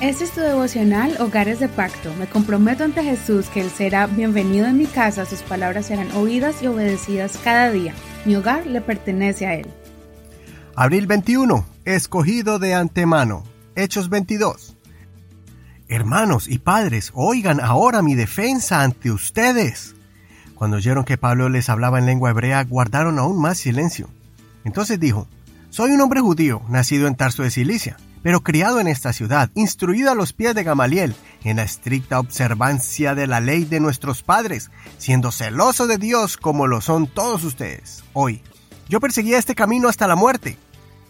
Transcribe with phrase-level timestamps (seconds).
[0.00, 2.14] Este es tu devocional Hogares de Pacto.
[2.18, 6.62] Me comprometo ante Jesús que Él será bienvenido en mi casa, sus palabras serán oídas
[6.62, 7.92] y obedecidas cada día.
[8.24, 9.66] Mi hogar le pertenece a Él.
[10.74, 11.66] Abril 21.
[11.84, 13.44] Escogido de antemano.
[13.76, 14.74] Hechos 22.
[15.86, 19.94] Hermanos y padres, oigan ahora mi defensa ante ustedes.
[20.54, 24.08] Cuando oyeron que Pablo les hablaba en lengua hebrea, guardaron aún más silencio.
[24.64, 25.28] Entonces dijo,
[25.68, 30.10] Soy un hombre judío, nacido en Tarso de Cilicia, pero criado en esta ciudad, instruido
[30.10, 34.70] a los pies de Gamaliel, en la estricta observancia de la ley de nuestros padres,
[34.98, 38.04] siendo celoso de Dios como lo son todos ustedes.
[38.12, 38.42] Hoy,
[38.88, 40.58] yo perseguía este camino hasta la muerte,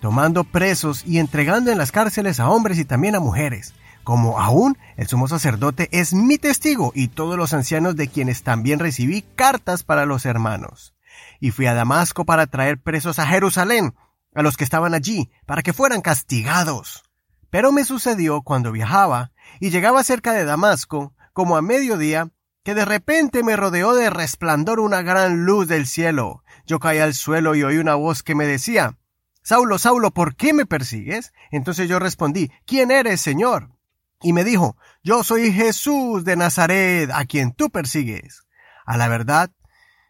[0.00, 4.78] tomando presos y entregando en las cárceles a hombres y también a mujeres, como aún
[4.96, 9.82] el sumo sacerdote es mi testigo y todos los ancianos de quienes también recibí cartas
[9.82, 10.94] para los hermanos.
[11.38, 13.94] Y fui a Damasco para traer presos a Jerusalén,
[14.34, 17.04] a los que estaban allí, para que fueran castigados.
[17.50, 22.30] Pero me sucedió cuando viajaba y llegaba cerca de Damasco, como a mediodía,
[22.62, 26.44] que de repente me rodeó de resplandor una gran luz del cielo.
[26.66, 28.96] Yo caí al suelo y oí una voz que me decía,
[29.42, 31.32] Saulo, Saulo, ¿por qué me persigues?
[31.50, 33.70] Entonces yo respondí, ¿quién eres, Señor?
[34.22, 38.46] Y me dijo, Yo soy Jesús de Nazaret, a quien tú persigues.
[38.84, 39.50] A la verdad,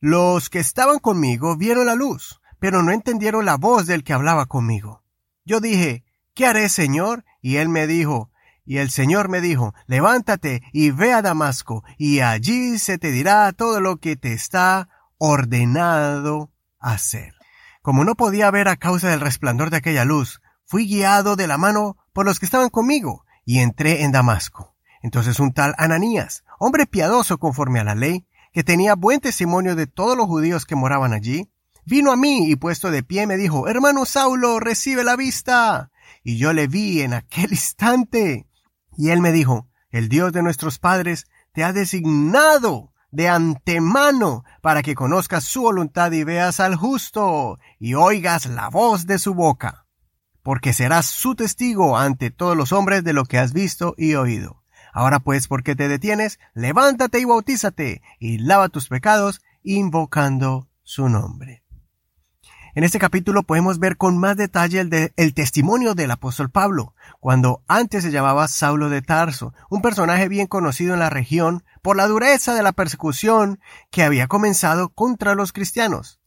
[0.00, 4.46] los que estaban conmigo vieron la luz, pero no entendieron la voz del que hablaba
[4.46, 5.04] conmigo.
[5.44, 7.24] Yo dije, ¿Qué haré, Señor?
[7.40, 8.30] Y él me dijo,
[8.64, 13.52] y el Señor me dijo, levántate y ve a Damasco, y allí se te dirá
[13.52, 17.34] todo lo que te está ordenado hacer.
[17.82, 21.58] Como no podía ver a causa del resplandor de aquella luz, fui guiado de la
[21.58, 24.74] mano por los que estaban conmigo, y entré en Damasco.
[25.02, 29.86] Entonces un tal Ananías, hombre piadoso conforme a la ley, que tenía buen testimonio de
[29.86, 31.50] todos los judíos que moraban allí,
[31.84, 35.90] vino a mí y puesto de pie me dijo, Hermano Saulo, recibe la vista.
[36.22, 38.46] Y yo le vi en aquel instante.
[38.96, 44.82] Y él me dijo, el Dios de nuestros padres te ha designado de antemano para
[44.82, 49.82] que conozcas su voluntad y veas al justo y oigas la voz de su boca
[50.42, 54.62] porque serás su testigo ante todos los hombres de lo que has visto y oído.
[54.92, 56.38] Ahora pues, ¿por qué te detienes?
[56.54, 61.61] Levántate y bautízate, y lava tus pecados, invocando su nombre.
[62.74, 67.62] En este capítulo podemos ver con más detalle el, el, testimonio del apóstol Pablo, cuando
[67.68, 72.06] antes se llamaba Saulo de Tarso, un personaje bien conocido en la región por la
[72.06, 76.18] dureza de la persecución que había comenzado contra los cristianos.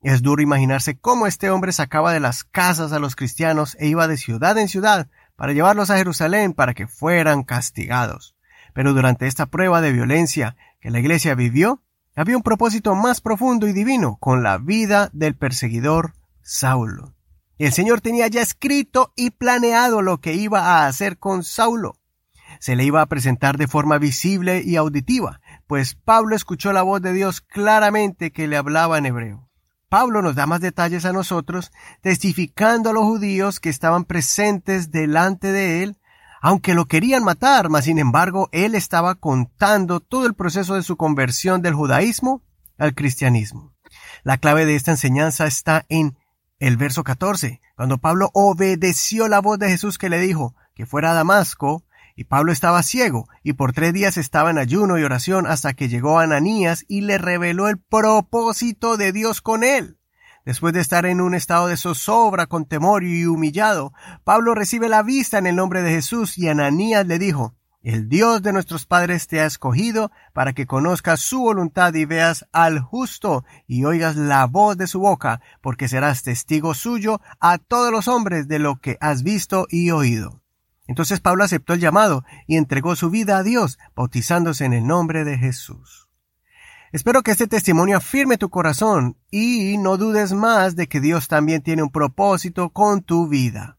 [0.00, 4.08] Es duro imaginarse cómo este hombre sacaba de las casas a los cristianos e iba
[4.08, 8.34] de ciudad en ciudad para llevarlos a Jerusalén para que fueran castigados.
[8.72, 11.82] Pero durante esta prueba de violencia que la iglesia vivió,
[12.16, 17.14] había un propósito más profundo y divino con la vida del perseguidor Saulo.
[17.58, 21.94] El Señor tenía ya escrito y planeado lo que iba a hacer con Saulo.
[22.58, 27.00] Se le iba a presentar de forma visible y auditiva, pues Pablo escuchó la voz
[27.02, 29.50] de Dios claramente que le hablaba en hebreo.
[29.90, 35.52] Pablo nos da más detalles a nosotros, testificando a los judíos que estaban presentes delante
[35.52, 35.98] de él,
[36.40, 40.96] aunque lo querían matar, mas sin embargo él estaba contando todo el proceso de su
[40.96, 42.42] conversión del judaísmo
[42.78, 43.74] al cristianismo.
[44.22, 46.16] La clave de esta enseñanza está en
[46.58, 51.10] el verso 14, cuando Pablo obedeció la voz de Jesús que le dijo que fuera
[51.10, 51.84] a Damasco
[52.16, 55.88] y Pablo estaba ciego, y por tres días estaba en ayuno y oración hasta que
[55.88, 59.99] llegó Ananías y le reveló el propósito de Dios con él.
[60.44, 63.92] Después de estar en un estado de zozobra, con temor y humillado,
[64.24, 68.42] Pablo recibe la vista en el nombre de Jesús y Ananías le dijo, el Dios
[68.42, 73.46] de nuestros padres te ha escogido para que conozcas su voluntad y veas al justo
[73.66, 78.48] y oigas la voz de su boca, porque serás testigo suyo a todos los hombres
[78.48, 80.42] de lo que has visto y oído.
[80.88, 85.24] Entonces Pablo aceptó el llamado y entregó su vida a Dios, bautizándose en el nombre
[85.24, 86.09] de Jesús.
[86.92, 91.62] Espero que este testimonio afirme tu corazón y no dudes más de que Dios también
[91.62, 93.78] tiene un propósito con tu vida.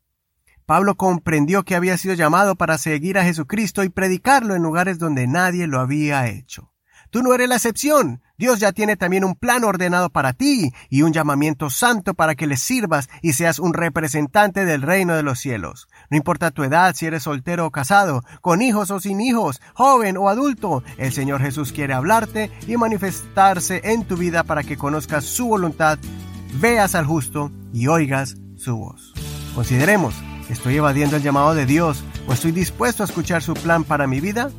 [0.66, 5.28] Pablo comprendió que había sido llamado para seguir a Jesucristo y predicarlo en lugares donde
[5.28, 6.71] nadie lo había hecho.
[7.12, 8.22] Tú no eres la excepción.
[8.38, 12.48] Dios ya tiene también un plan ordenado para ti y un llamamiento santo para que
[12.48, 15.90] le sirvas y seas un representante del reino de los cielos.
[16.10, 20.16] No importa tu edad, si eres soltero o casado, con hijos o sin hijos, joven
[20.16, 25.26] o adulto, el Señor Jesús quiere hablarte y manifestarse en tu vida para que conozcas
[25.26, 26.00] su voluntad,
[26.62, 29.14] veas al justo y oigas su voz.
[29.54, 30.16] Consideremos,
[30.50, 34.22] ¿estoy evadiendo el llamado de Dios o estoy dispuesto a escuchar su plan para mi
[34.22, 34.50] vida?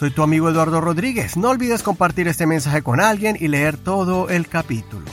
[0.00, 1.36] Soy tu amigo Eduardo Rodríguez.
[1.36, 5.04] No olvides compartir este mensaje con alguien y leer todo el capítulo.